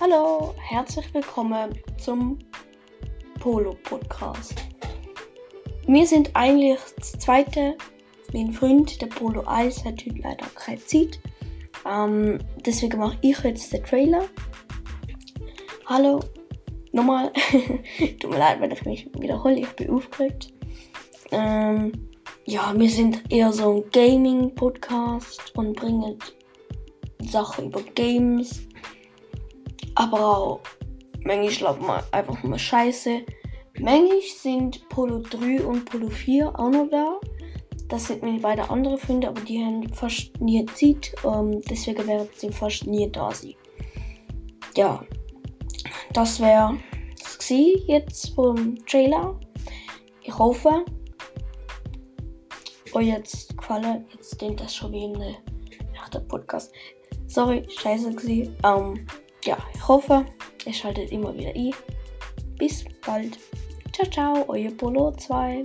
Hallo, 0.00 0.54
herzlich 0.58 1.12
willkommen 1.12 1.76
zum 1.98 2.38
Polo 3.40 3.74
Podcast. 3.82 4.54
Wir 5.88 6.06
sind 6.06 6.30
eigentlich 6.34 6.78
das 6.96 7.12
zweite. 7.14 7.76
Mein 8.32 8.52
Freund, 8.52 9.02
der 9.02 9.08
Polo 9.08 9.42
1, 9.44 9.84
hat 9.84 9.94
heute 10.06 10.20
leider 10.22 10.46
keine 10.54 10.78
Zeit. 10.84 11.18
Ähm, 11.84 12.38
deswegen 12.64 13.00
mache 13.00 13.18
ich 13.22 13.40
jetzt 13.40 13.72
den 13.72 13.82
Trailer. 13.82 14.26
Hallo, 15.86 16.20
nochmal. 16.92 17.32
Tut 18.20 18.30
mir 18.30 18.38
leid, 18.38 18.60
wenn 18.60 18.70
ich 18.70 18.84
mich 18.84 19.10
wiederhole, 19.18 19.58
ich 19.58 19.72
bin 19.72 19.90
aufgeregt. 19.90 20.52
Ähm, 21.32 21.90
ja, 22.44 22.72
wir 22.76 22.88
sind 22.88 23.32
eher 23.32 23.52
so 23.52 23.82
ein 23.82 23.90
Gaming-Podcast 23.90 25.56
und 25.56 25.74
bringen 25.74 26.20
Sachen 27.24 27.66
über 27.66 27.82
Games. 27.96 28.68
Aber 29.98 30.38
auch 30.38 30.60
manchmal 31.24 31.48
glaubt 31.48 31.82
man 31.82 32.04
einfach 32.12 32.40
nur 32.44 32.56
Scheiße. 32.56 33.22
Manchmal 33.80 34.20
sind 34.20 34.88
Polo 34.88 35.18
3 35.18 35.64
und 35.64 35.86
Polo 35.86 36.08
4 36.08 36.56
auch 36.56 36.70
noch 36.70 36.88
da. 36.88 37.18
Das 37.88 38.06
sind 38.06 38.22
meine 38.22 38.38
beiden 38.38 38.64
andere 38.70 38.96
Freunde, 38.96 39.28
aber 39.28 39.40
die 39.40 39.58
haben 39.58 39.92
fast 39.92 40.40
nie 40.40 40.64
Zeit. 40.66 41.12
Ähm, 41.24 41.60
deswegen 41.68 42.06
werden 42.06 42.28
sie 42.36 42.52
fast 42.52 42.86
nie 42.86 43.10
da 43.10 43.32
sein. 43.32 43.54
Ja, 44.76 45.02
das 46.12 46.38
wäre 46.38 46.78
es 47.16 47.48
jetzt 47.88 48.34
vom 48.36 48.78
Trailer. 48.86 49.34
Ich 50.22 50.38
hoffe, 50.38 50.84
euch 52.92 53.08
jetzt 53.08 53.56
gefallen. 53.58 54.04
Jetzt 54.12 54.40
denkt 54.40 54.60
das 54.60 54.76
schon 54.76 54.92
wie 54.92 55.06
ein 55.06 55.36
echter 56.00 56.20
Podcast. 56.20 56.72
Sorry, 57.26 57.66
scheiße 57.68 58.14
gewesen. 58.14 58.56
Ähm, 58.64 59.04
ja, 59.44 59.56
ich 59.74 59.88
hoffe, 59.88 60.26
ihr 60.64 60.72
schaltet 60.72 61.10
immer 61.10 61.34
wieder 61.34 61.54
ein. 61.54 61.74
Bis 62.58 62.84
bald. 63.04 63.38
Ciao, 63.92 64.10
ciao, 64.10 64.44
euer 64.48 64.70
Polo 64.70 65.12
2. 65.12 65.62